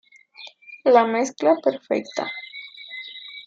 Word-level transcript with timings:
La 0.95 1.03
mezcla 1.11 1.55
perfecta. 1.67 2.25